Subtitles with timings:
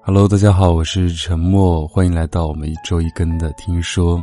[0.00, 4.16] Hello，大家好，我是沉默，欢迎来到我们一周一更的听说。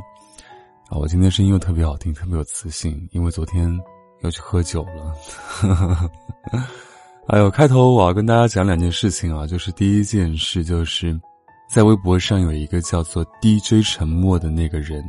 [0.87, 3.69] 啊，我今天声音又特别好听，特别有磁性，因为昨天
[4.21, 6.09] 要去喝酒了。
[7.27, 11.20] 哎呦，开头我要跟大家讲两件事情啊，就是第一件事就是
[11.70, 15.04] 在微博上有一个叫做 DJ 沉默的那个人，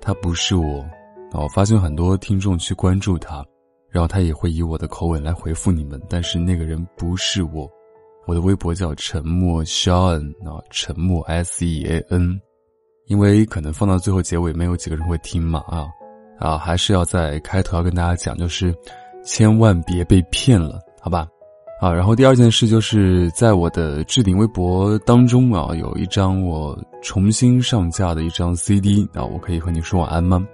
[0.00, 0.84] 他不是我。
[1.32, 3.44] 我发现很多听众去关注他，
[3.88, 7.70] 然后他也会以我的口吻来回复你们，但是那个人不是我。
[8.26, 12.40] 我的微博叫沉默 Sean 啊，沉默 S E A N，
[13.06, 15.88] 因为可能放到最后结尾没有几个人会听嘛啊
[16.38, 18.74] 啊，还是要在开头要跟大家讲，就是
[19.24, 21.26] 千万别被骗了，好吧？
[21.80, 30.46] 啊，然后第二件事就是在我的置顶微博当中啊，有一张我重新上架的一张 CD 啊，我可以和你说晚安吗？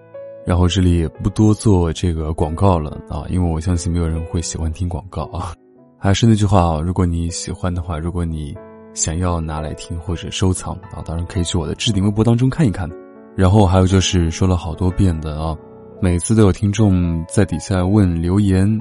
[0.46, 5.52] 然后这里也不多做这个广告了啊，因为我相信没有人会喜欢听广告啊。
[5.98, 8.54] 还是那句话啊，如果你喜欢的话，如果你
[8.94, 12.88] 想要拿来听或者收藏啊，当然可以去我的置顶微博当中看一看。
[13.34, 15.56] 然后还有就是说了好多遍的啊，
[16.00, 18.80] 每次都有听众在底下问留言，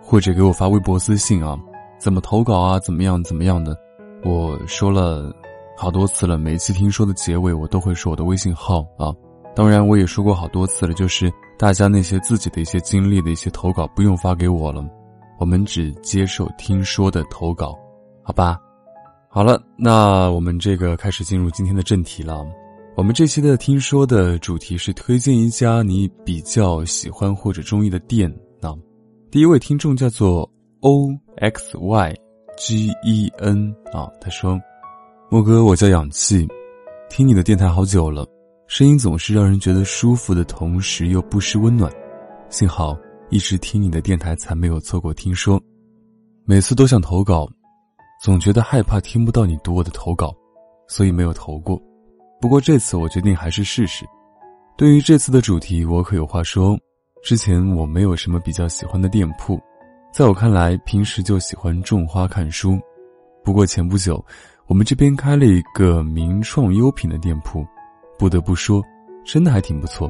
[0.00, 1.58] 或者给我发微博私信啊，
[1.98, 3.76] 怎么投稿啊，怎么样怎么样的。
[4.24, 5.32] 我说了
[5.76, 9.12] 好多次了，每一期听说的结尾我都会说我的微信号啊。
[9.54, 14.82] 当然我也说过好多次了，就是大家那些自己的一些经历的一些投稿不用发给我了。
[15.42, 17.76] 我们只接受听说的投稿，
[18.22, 18.60] 好吧？
[19.28, 22.46] 好了，那我们这个开始进入今天的正题了。
[22.96, 28.32] 我们这期的听说的主题是推荐一家你比较喜欢或者中意的店。
[28.60, 28.72] 那
[29.32, 30.48] 第一位听众叫做
[30.82, 32.14] O X Y
[32.56, 34.56] G E N 啊，他说
[35.28, 36.46] ：“莫哥，我叫氧气，
[37.10, 38.24] 听你的电台好久了，
[38.68, 41.92] 声音总是让人觉得舒服的同时又不失温暖，
[42.48, 42.96] 幸好。”
[43.32, 45.58] 一直听你的电台，才没有错过听说。
[46.44, 47.48] 每次都想投稿，
[48.22, 50.34] 总觉得害怕听不到你读我的投稿，
[50.86, 51.80] 所以没有投过。
[52.42, 54.04] 不过这次我决定还是试试。
[54.76, 56.78] 对于这次的主题，我可有话说。
[57.24, 59.58] 之前我没有什么比较喜欢的店铺，
[60.12, 62.78] 在我看来，平时就喜欢种花看书。
[63.42, 64.22] 不过前不久，
[64.66, 67.64] 我们这边开了一个名创优品的店铺，
[68.18, 68.82] 不得不说，
[69.24, 70.06] 真的还挺不错。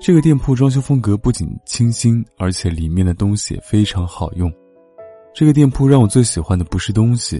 [0.00, 4.50] 这个店铺装修风格不仅清新，而且里面的东西也非常好用。
[5.34, 7.38] 这个店铺让我最喜欢的不是东西，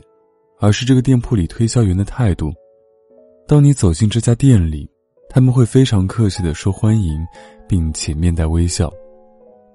[0.58, 2.52] 而是这个店铺里推销员的态度。
[3.48, 4.86] 当你走进这家店里，
[5.30, 7.26] 他们会非常客气地说欢迎，
[7.66, 8.92] 并且面带微笑。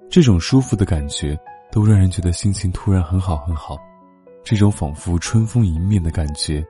[0.07, 1.35] 这种舒服的感觉，
[1.72, 3.75] 都让人觉得心情突然很好很好。
[4.44, 6.63] 这种仿佛春风迎面的感觉，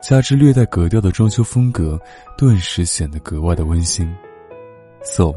[0.00, 2.00] 加之略带格调的装修风格，
[2.38, 4.08] 顿时显得格外的温馨。
[5.02, 5.34] So。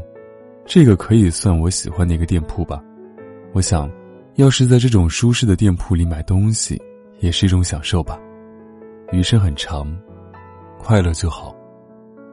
[0.64, 2.82] 这个可以算我喜欢的一个店铺吧，
[3.52, 3.90] 我想，
[4.36, 6.80] 要是在这种舒适的店铺里买东西，
[7.20, 8.18] 也是一种享受吧。
[9.10, 9.86] 余生很长，
[10.78, 11.54] 快乐就好。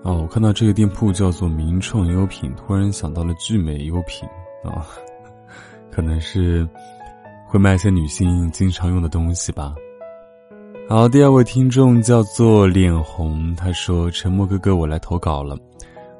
[0.03, 4.29] 哦，我看到这个店铺叫做名创优品，突然想到了聚美优品
[4.63, 4.85] 啊，
[5.91, 6.65] 可能是
[7.47, 9.75] 会卖一些女性经常用的东西吧。
[10.87, 15.57] 好，第二位听众叫做脸红，他说：“沉默哥哥，我来投稿了。”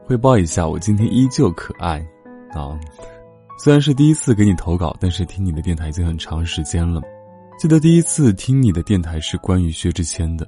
[0.10, 2.04] 汇报一下，我今天依旧可爱，
[2.50, 2.76] 啊，
[3.60, 7.00] 虽然是第一次给你投稿，但是听你的电台已经很长时间了。
[7.60, 10.48] 记得第一次听你的电台是关于薛之谦的，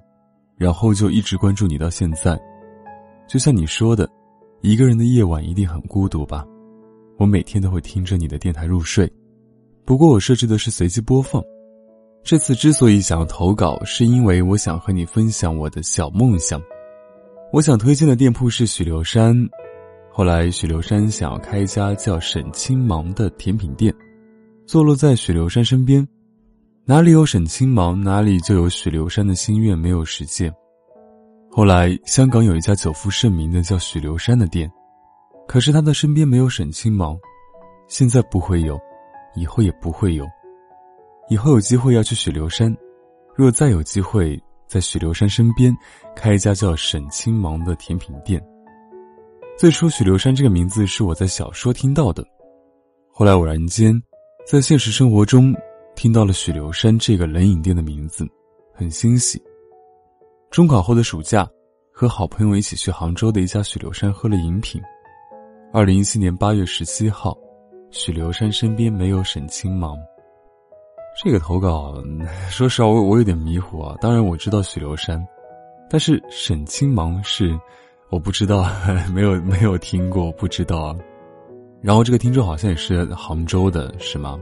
[0.57, 2.35] 然后就一直关注你到现在。
[3.27, 4.09] 就像你说的，
[4.61, 6.43] 一个人的夜晚一定很孤独吧？
[7.19, 9.07] 我每天都会听着你的电台入睡，
[9.85, 11.39] 不过我设置的是随机播放。
[12.23, 16.59] 这次之所以想要投稿，是因为我想和你分享我的小梦想。
[17.53, 19.35] 我想推荐的店铺是许留山，
[20.09, 23.93] 后来许留山想要开一家叫沈清芒的甜品店，
[24.65, 26.07] 坐落在许留山身边，
[26.85, 30.49] 哪里有沈清芒，哪里就有许留山的心愿没有实现。
[31.51, 34.71] 后来香港有一家久负盛名的叫许留山的店，
[35.45, 37.19] 可是他的身边没有沈清芒，
[37.89, 38.79] 现在不会有，
[39.35, 40.25] 以后也不会有，
[41.29, 42.73] 以后有机会要去许留山，
[43.35, 44.41] 若再有机会。
[44.71, 45.75] 在许留山身边
[46.15, 48.41] 开一家叫沈清芒的甜品店。
[49.57, 52.25] 最初，许留山这个名字是我在小说听到的，
[53.11, 53.93] 后来偶然间
[54.47, 55.53] 在现实生活中
[55.93, 58.25] 听到了许留山这个冷饮店的名字，
[58.73, 59.43] 很欣喜。
[60.49, 61.45] 中考后的暑假，
[61.91, 64.81] 和好朋友一起去杭州的一家许留山喝了饮品。
[65.73, 67.37] 二零一七年八月十七号，
[67.89, 69.97] 许留山身边没有沈清芒。
[71.15, 71.93] 这个投稿，
[72.49, 73.95] 说实话，我我有点迷糊啊。
[74.01, 75.23] 当然我知道许留山，
[75.89, 77.57] 但是沈清芒是
[78.09, 78.65] 我不知道，
[79.13, 80.95] 没有没有听过，不知道。
[81.81, 84.39] 然后这个听众好像也是杭州的，是吗？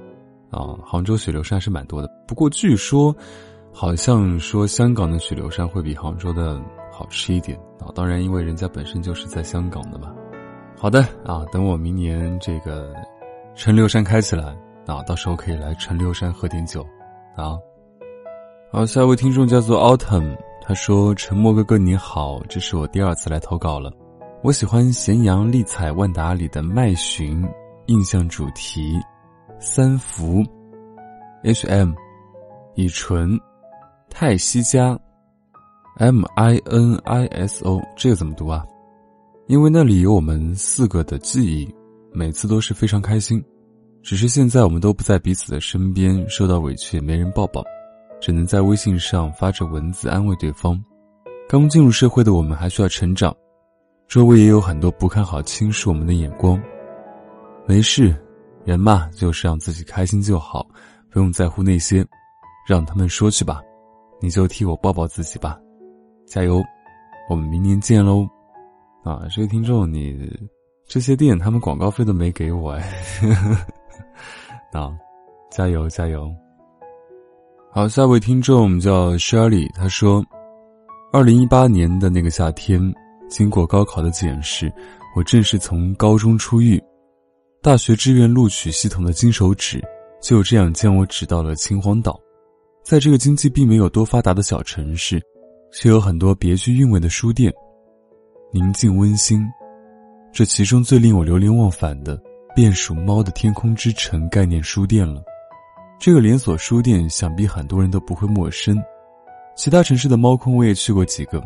[0.52, 2.10] 啊，杭州许留山是蛮多的。
[2.28, 3.16] 不过据说，
[3.74, 6.62] 好像说香港的许留山会比杭州的
[6.92, 7.90] 好吃一点啊。
[7.96, 10.14] 当然，因为人家本身就是在香港的嘛。
[10.78, 12.94] 好的啊，等我明年这个
[13.56, 14.56] 陈留山开起来
[14.90, 16.82] 啊，到时候可以来陈六山喝点酒
[17.36, 17.58] 啊。
[18.72, 23.92] 好，下一位听众叫做 Autumn，他说：“沉默哥哥你好，这是我第二次来投稿了。
[24.42, 27.44] 我喜欢咸阳丽彩万达里的麦寻
[27.88, 28.98] 印象主题，
[29.60, 30.44] 三福
[31.44, 31.94] ，H.M，
[32.76, 33.40] 乙醇，
[34.10, 34.98] 泰西加
[35.98, 38.66] ，M.I.N.I.S.O，这个怎么读啊？
[39.48, 41.76] 因为那里有我们四个的记忆，
[42.14, 43.44] 每次都是非常开心。
[44.02, 47.64] 只是现在我们都不在彼此的身边，受到委屈也没人抱抱。”
[48.22, 50.78] 只能在微信上发着文字安慰对方。
[51.48, 53.34] 刚进入社会的我们还需要成长，
[54.10, 56.62] 周围也有很多不看好、轻视我们的眼光。
[57.66, 58.14] 没事，
[58.66, 60.68] 人嘛就是让自己开心就好，
[61.10, 62.06] 不用在乎那些，
[62.68, 63.62] 让他们说去吧。
[64.22, 65.58] 你就替我抱抱自己吧，
[66.28, 66.62] 加油！
[67.30, 68.28] 我们明年见喽！
[69.06, 70.30] 啊，这位听众，你
[70.90, 73.02] 这些店他们广告费都没给我哎。
[74.74, 74.92] 啊，
[75.50, 76.32] 加油加油！
[77.72, 80.26] 好，下一位听众叫 Shirley，他说
[81.14, 82.82] ：“二零一八年的那个夏天，
[83.30, 84.72] 经过高考的检视，
[85.16, 86.82] 我正式从高中出狱。
[87.62, 89.84] 大学志愿录取系统的金手指
[90.22, 92.20] 就这样将我指到了秦皇岛。
[92.84, 95.22] 在这个经济并没有多发达的小城市，
[95.72, 97.54] 却有很多别具韵味的书店，
[98.52, 99.46] 宁静温馨。
[100.32, 102.20] 这其中最令我流连忘返的，
[102.56, 105.22] 便属猫的天空之城概念书店了。”
[106.00, 108.82] 这个连锁书店想必很多人都不会陌生，
[109.56, 111.44] 其他城市的猫空我也去过几个，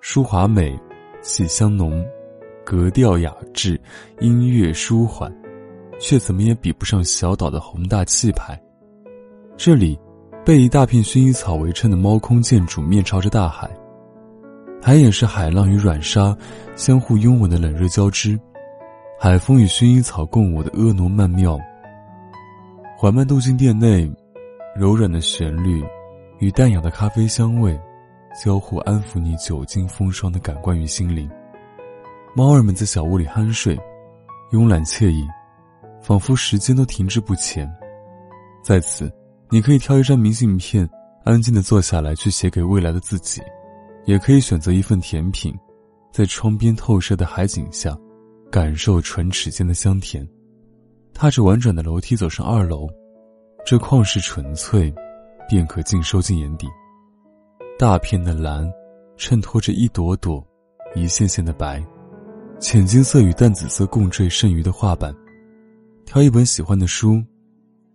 [0.00, 0.76] 书华美，
[1.22, 2.04] 气香浓，
[2.64, 3.80] 格调雅致，
[4.18, 5.32] 音乐舒缓，
[6.00, 8.60] 却怎么也比不上小岛的宏大气派。
[9.56, 9.96] 这里，
[10.44, 13.70] 被一大片薰衣草围衬的猫空建筑面朝着大海，
[14.82, 16.36] 海也是海浪与软沙
[16.74, 18.36] 相互拥吻的冷热交织，
[19.24, 21.56] 海风与薰衣草共舞的婀娜曼妙。
[22.98, 24.12] 缓慢走进店内，
[24.74, 25.80] 柔软的旋律
[26.40, 27.80] 与淡雅的咖啡香味
[28.42, 31.30] 交互，安抚你久经风霜的感官与心灵。
[32.34, 33.78] 猫儿们在小屋里酣睡，
[34.50, 35.24] 慵懒惬意，
[36.02, 37.72] 仿佛时间都停滞不前。
[38.60, 39.08] 在此，
[39.50, 40.84] 你可以挑一张明信片，
[41.22, 43.40] 安静的坐下来去写给未来的自己；
[44.04, 45.56] 也可以选择一份甜品，
[46.10, 47.96] 在窗边透射的海景下，
[48.52, 50.28] 感受唇齿间的香甜。
[51.14, 52.86] 踏着婉转的楼梯走上二楼，
[53.64, 54.92] 这旷世纯粹，
[55.48, 56.66] 便可尽收进眼底。
[57.78, 58.70] 大片的蓝，
[59.16, 60.46] 衬托着一朵朵、
[60.94, 61.82] 一线线的白，
[62.60, 65.14] 浅金色与淡紫色共缀剩余的画板。
[66.04, 67.24] 挑一本喜欢的书，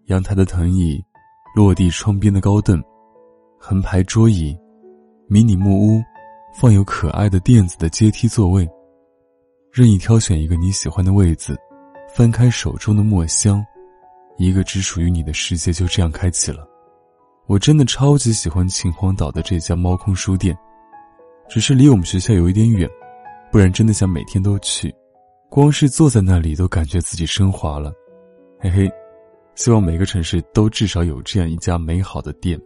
[0.06, 1.00] 阳台的藤椅，
[1.56, 2.84] 落地窗边的高凳，
[3.60, 4.58] 横排桌椅，
[5.28, 6.02] 迷你木屋，
[6.60, 8.68] 放有可爱的垫子的阶梯座位，
[9.78, 11.56] 任意挑选一个你喜欢的位子。
[12.12, 13.64] 翻开手中的墨香，
[14.40, 16.68] 一个只属于你的世界就这样开启了。
[17.46, 20.58] 我真的超级喜欢秦皇岛的这家猫空书店，
[21.48, 22.90] 只是离我们学校有一点远，
[23.52, 24.92] 不然真的想每天都去。
[25.48, 27.94] 光是坐在那里都感觉自己升华了。
[28.60, 28.90] 嘿嘿，
[29.54, 32.60] 希望每个城市都至少有这样一家美好的店。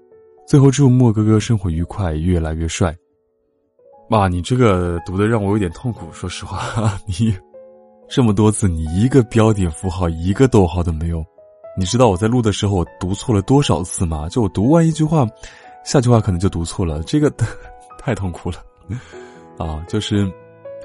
[0.47, 2.95] 最后祝莫哥哥生活愉快，越来越帅。
[4.11, 7.33] 哇，你这个读的让我有点痛苦，说实话，你。
[8.09, 11.23] 这么多字，你一个标点符号、一个逗号都没有。
[11.77, 14.27] 你知道我在录的时候我读错了多少次吗？
[14.27, 15.25] 就我读完一句话，
[15.85, 17.31] 下句话可能就读错了，这个
[17.97, 18.57] 太痛苦了。
[19.57, 20.29] 啊，就是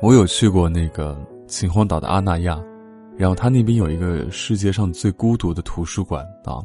[0.00, 1.18] 我有去过那个
[1.48, 2.62] 秦皇岛的阿那亚，
[3.16, 6.62] 然后他那边有一个世界上最孤独的图书馆啊，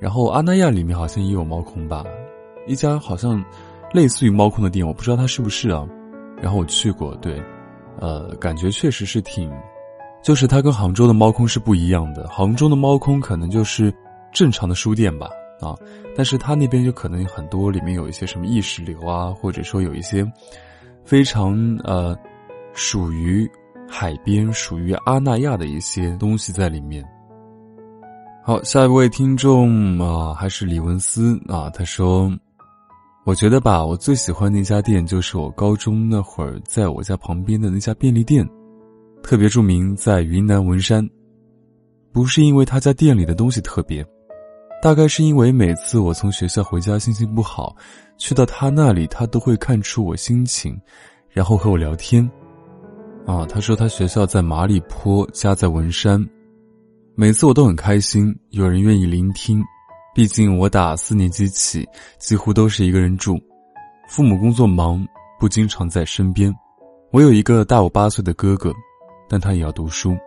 [0.00, 2.02] 然后阿那亚里面好像也有猫空吧，
[2.66, 3.44] 一家好像
[3.92, 5.86] 类似于猫空的店，我不知道它是不是啊。
[6.42, 7.42] 然后我去过，对，
[7.98, 9.50] 呃，感觉确实是挺。
[10.20, 13.94] 就是它跟杭州的猫空是不一样的，杭州的猫空可能就是
[14.32, 15.28] 正常的书店吧，
[15.60, 15.76] 啊，
[16.16, 20.26] 但是它那边就可能很多里面有一些什么意识流啊，或者说有一些
[21.04, 21.54] 非常
[21.84, 22.18] 呃
[22.74, 23.48] 属于
[23.88, 27.02] 海边、属于阿那亚的一些东西在里面。
[28.42, 32.30] 好，下一位听众啊，还是李文思啊，他说
[33.28, 38.48] ：“我觉得吧，我最喜欢那家店就是我高中那会儿在我家旁边的那家便利店。”
[39.22, 41.06] 特别著名在云南文山，
[42.10, 44.02] 不是因为他家店里的东西特别，
[44.80, 47.76] 大概是因为每次我从学校回家心情不好，
[48.16, 50.80] 去到他那里，他都会看出我心情，
[51.28, 52.24] 然后和我聊天。
[53.26, 56.26] 啊，他说他学校在马里坡，家在文山，
[57.14, 59.62] 每次我都很开心，有人愿意聆听，
[60.18, 63.40] 毕竟我打四年级起几乎都是一个人住，
[64.08, 65.06] 父母工作忙，
[65.38, 66.52] 不经常在身边。
[67.12, 68.74] 我有一个大我八岁的哥哥，
[69.28, 70.18] 但他也要读书。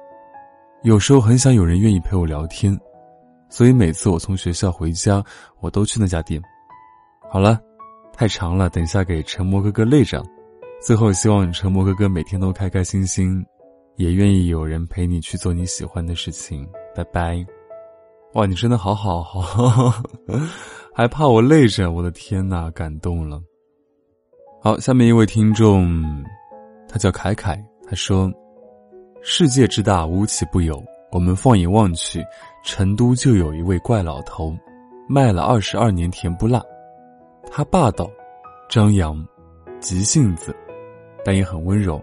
[0.83, 2.73] 有时候很想有人愿意陪我聊天，
[3.49, 5.21] 所以每次我从学校回家，
[5.59, 6.41] 我都去那家店。
[7.29, 7.59] 好了，
[8.13, 10.23] 太长了，等一下给沉默哥哥累着。
[10.81, 13.45] 最后，希望沉默哥哥每天都开开心心，
[13.97, 16.65] 也愿意有人陪你去做你喜欢的事情。
[16.95, 17.45] 拜拜。
[18.33, 19.93] 哇，你真的好好好，
[20.95, 21.91] 还怕我累着？
[21.91, 23.41] 我的天哪，感动了。
[24.61, 26.01] 好，下面一位听众，
[26.87, 28.31] 他叫凯凯，他说
[29.21, 30.81] ：“世界之大，无奇不有。
[31.11, 32.23] 我们放眼望去，
[32.63, 34.55] 成都就有一位怪老头，
[35.09, 36.63] 卖了二十二年甜不辣。
[37.51, 38.09] 他霸道、
[38.69, 39.21] 张扬、
[39.81, 40.55] 急性子，
[41.25, 42.01] 但也很温柔。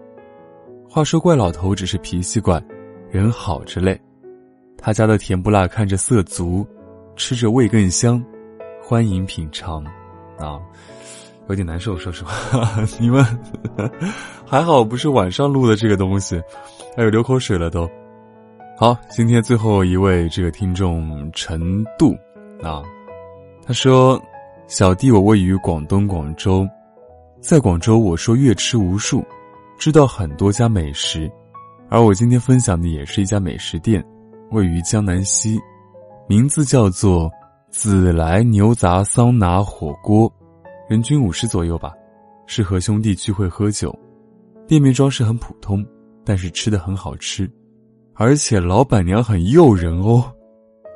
[0.87, 2.63] 话说怪老头只是脾气怪，
[3.09, 3.99] 人好着嘞。”
[4.81, 6.65] 他家的甜不辣看着色足，
[7.15, 8.23] 吃着味更香，
[8.81, 9.83] 欢迎品尝，
[10.37, 10.57] 啊，
[11.49, 12.31] 有点难受，说实话，
[12.99, 13.23] 你们
[14.45, 16.41] 还好不是晚上录的这个东西，
[16.95, 17.89] 还有流口水了都。
[18.77, 22.15] 好，今天最后一位这个听众陈度，
[22.63, 22.81] 啊，
[23.65, 24.19] 他说
[24.67, 26.65] ：“小弟我位于广东广州，
[27.41, 29.21] 在广州我说月吃无数，
[29.77, 31.29] 知道很多家美食，
[31.89, 34.01] 而我今天分享的也是一家美食店。”
[34.51, 35.59] 位于江南西，
[36.27, 37.31] 名字叫做
[37.69, 40.31] 紫来牛杂桑拿火锅，
[40.89, 41.93] 人均五十左右吧，
[42.47, 43.97] 适合兄弟聚会喝酒。
[44.67, 45.85] 店面装饰很普通，
[46.25, 47.49] 但是吃的很好吃，
[48.15, 50.23] 而且老板娘很诱人哦，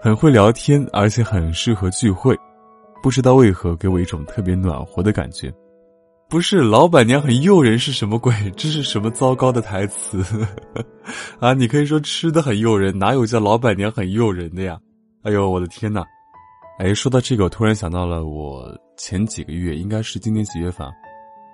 [0.01, 2.35] 很会聊天，而且很适合聚会。
[3.03, 5.53] 不知道为何给我一种特别暖和的感觉。
[6.33, 8.33] 不是老板娘很诱人是什么鬼？
[8.57, 10.25] 这是什么糟糕的台词
[11.39, 11.53] 啊！
[11.53, 14.75] 你可以说吃的很诱人，哪有叫老板娘很诱人的呀？
[15.21, 16.03] 哎呦，我的天哪！
[16.79, 20.91] 哎，说到这个，我突然想到了我前几个月，应该是今年几月份？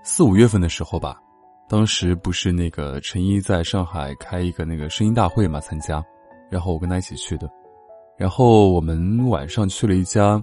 [0.01, 1.17] 四五月份的时候吧。
[1.67, 6.01] 当时不是那个陈一在上海开一个那个声音大会嘛，参加，
[6.49, 7.49] 然后我跟他一起去的。
[8.17, 10.41] 然后我们晚上去了一家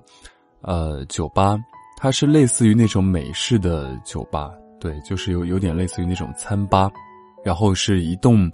[0.60, 1.58] 呃酒吧。
[1.96, 6.90] 它是类似于那种美式的酒吧，对，就是有有点类似于那种餐吧，
[7.42, 8.50] 然后是一栋，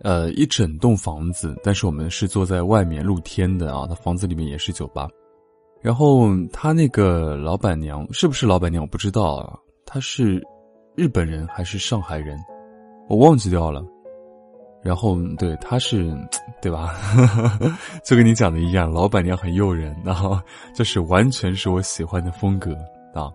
[0.00, 5.08] 呃，一整栋房子，但是我们是坐在外面露天的啊，它房子里面也是酒吧，
[5.80, 9.56] 然后他那个老板娘是不是老板娘我不知道啊，
[9.86, 10.44] 她是
[10.96, 12.36] 日本人还是上海人，
[13.08, 13.84] 我忘记掉了。
[14.82, 16.10] 然后，对，他是，
[16.62, 16.94] 对吧？
[18.02, 20.40] 就跟你讲的一样，老板娘很诱人，然后
[20.74, 22.72] 就是完全是我喜欢的风格
[23.14, 23.30] 啊。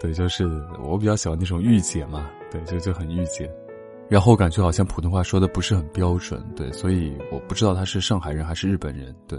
[0.00, 0.44] 对，就是
[0.82, 3.48] 我比较喜欢那种御姐嘛，对，就就很御姐。
[4.08, 9.14] 然后感觉好像普通话说的不是很标准，对，所以我不知道他是上海人还是日本人。
[9.28, 9.38] 对，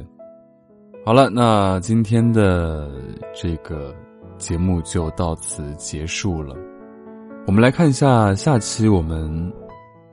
[1.05, 2.89] 好了，那今天的
[3.35, 3.93] 这个
[4.37, 6.55] 节目就到此结束了。
[7.45, 9.53] 我们来看一下下期我们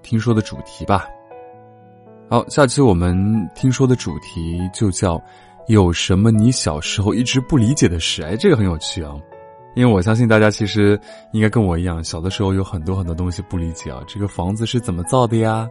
[0.03, 1.07] 听说的主题吧。
[2.31, 5.21] 好，下期我们听说的主题就叫
[5.67, 8.23] “有什么你小时候一直不理解的事”。
[8.25, 9.17] 哎，这个很有趣啊，
[9.75, 10.97] 因为我相信大家其实
[11.33, 14.01] 应该跟我一样，小的时候有很多很多东西不理解啊。
[14.07, 15.69] 这个房子是怎么造的呀？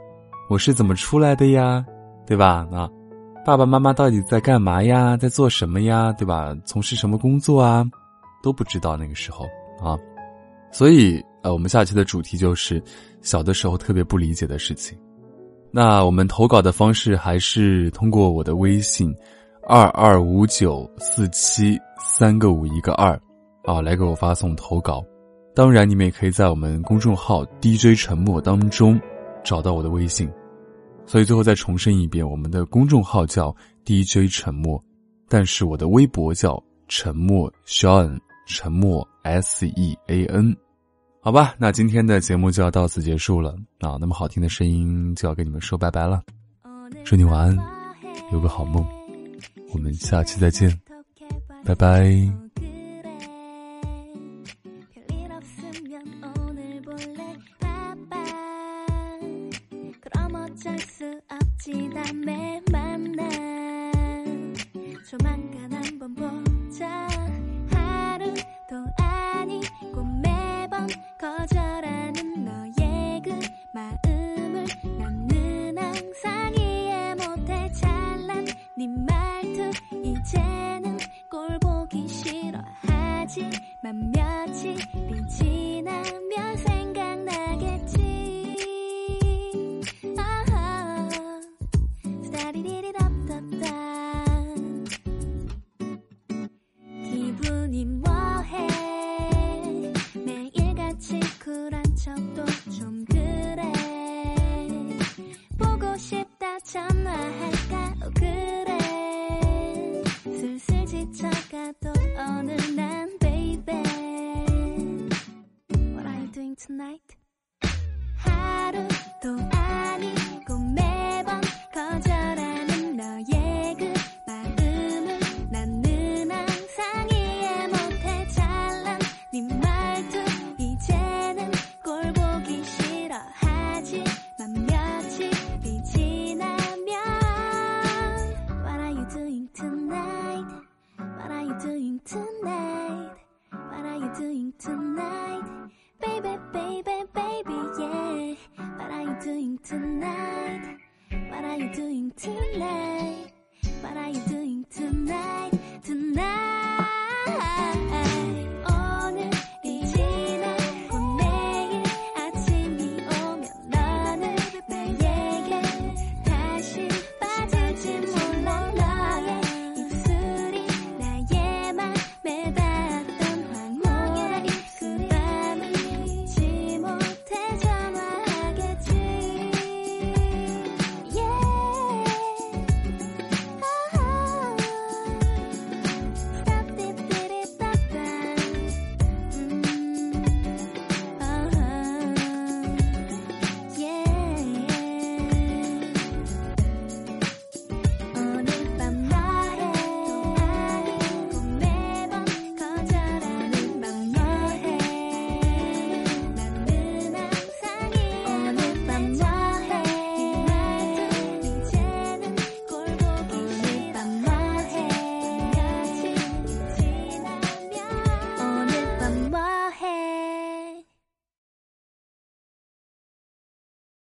[0.49, 1.85] 我是怎么出来的呀？
[2.27, 2.67] 对吧？
[2.73, 2.89] 啊，
[3.45, 5.15] 爸爸妈妈到底在干嘛呀？
[5.15, 6.11] 在做什么呀？
[6.11, 6.53] 对吧？
[6.65, 7.85] 从事什么工作啊？
[8.43, 9.45] 都不知道那个时候
[9.81, 9.97] 啊。
[10.73, 12.83] 所以，呃，我们下期的主题就是
[13.21, 14.99] 小的时候特别不理解的事情。
[15.71, 19.15] 那我们投稿的方式还是通过我的微信，
[19.67, 23.19] 二二五九四七三个五一个二，
[23.65, 25.03] 啊，来给我发送投稿。
[25.53, 28.99] 当然，你们也可以在我们公众号 DJ 沉默当中
[29.43, 30.27] 找到我的微信。
[31.05, 34.83] 所以最后再重申一遍，我们的公众号叫 DJ 沉默，
[35.27, 40.55] 但是我的微博叫沉默 Sean，沉默 S E A N。
[41.21, 43.55] 好吧，那今天的节目就要到此结束了。
[43.79, 46.23] 啊，那么好听的声音就要跟你们说拜拜了。
[47.03, 47.57] 祝你晚安，
[48.31, 48.85] 有个好梦。
[49.73, 50.75] 我们下期再见，
[51.63, 52.09] 拜拜。